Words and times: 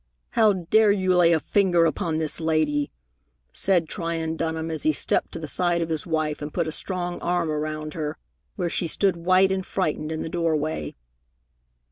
"How 0.31 0.53
dare 0.53 0.91
you 0.91 1.15
lay 1.15 1.31
a 1.31 1.39
finger 1.39 1.85
upon 1.85 2.17
this 2.17 2.39
lady?" 2.41 2.89
said 3.53 3.87
Tryon 3.87 4.35
Dunham, 4.35 4.71
as 4.71 4.81
he 4.81 4.91
stepped 4.93 5.31
to 5.33 5.37
the 5.37 5.47
side 5.47 5.79
of 5.83 5.89
his 5.89 6.07
wife 6.07 6.41
and 6.41 6.51
put 6.51 6.67
a 6.67 6.71
strong 6.71 7.21
arm 7.21 7.51
about 7.51 7.93
her, 7.93 8.17
where 8.55 8.67
she 8.67 8.87
stood 8.87 9.15
white 9.15 9.51
and 9.51 9.63
frightened 9.63 10.11
in 10.11 10.23
the 10.23 10.27
doorway. 10.27 10.95